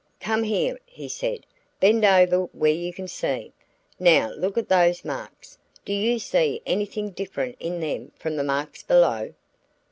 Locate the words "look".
4.33-4.57